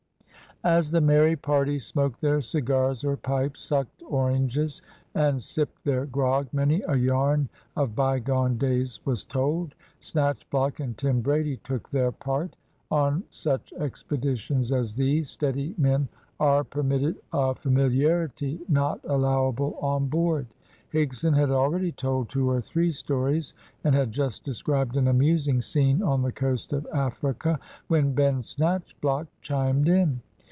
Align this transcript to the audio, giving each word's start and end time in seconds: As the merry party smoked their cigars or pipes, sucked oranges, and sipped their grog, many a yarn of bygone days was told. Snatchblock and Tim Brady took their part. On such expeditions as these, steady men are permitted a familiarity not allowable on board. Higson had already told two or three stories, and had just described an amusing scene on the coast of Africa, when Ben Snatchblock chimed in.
As 0.63 0.91
the 0.91 1.01
merry 1.01 1.35
party 1.35 1.79
smoked 1.79 2.21
their 2.21 2.39
cigars 2.39 3.03
or 3.03 3.17
pipes, 3.17 3.61
sucked 3.61 4.03
oranges, 4.07 4.79
and 5.15 5.41
sipped 5.41 5.83
their 5.83 6.05
grog, 6.05 6.49
many 6.53 6.83
a 6.83 6.95
yarn 6.95 7.49
of 7.75 7.95
bygone 7.95 8.59
days 8.59 8.99
was 9.03 9.23
told. 9.23 9.73
Snatchblock 9.99 10.79
and 10.79 10.95
Tim 10.95 11.21
Brady 11.21 11.57
took 11.63 11.89
their 11.89 12.11
part. 12.11 12.55
On 12.91 13.23
such 13.31 13.73
expeditions 13.73 14.71
as 14.71 14.95
these, 14.95 15.31
steady 15.31 15.73
men 15.79 16.07
are 16.39 16.63
permitted 16.63 17.15
a 17.33 17.55
familiarity 17.55 18.59
not 18.69 18.99
allowable 19.05 19.79
on 19.81 20.09
board. 20.09 20.45
Higson 20.93 21.35
had 21.35 21.49
already 21.49 21.91
told 21.91 22.29
two 22.29 22.47
or 22.47 22.61
three 22.61 22.91
stories, 22.91 23.55
and 23.83 23.95
had 23.95 24.11
just 24.11 24.43
described 24.43 24.95
an 24.95 25.07
amusing 25.07 25.59
scene 25.59 26.03
on 26.03 26.21
the 26.21 26.31
coast 26.31 26.71
of 26.71 26.85
Africa, 26.93 27.59
when 27.87 28.13
Ben 28.13 28.41
Snatchblock 28.43 29.25
chimed 29.41 29.89
in. 29.89 30.21